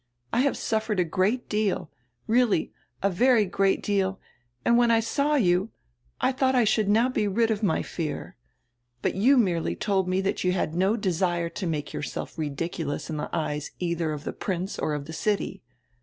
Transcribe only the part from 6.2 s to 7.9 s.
diought I should now be rid of my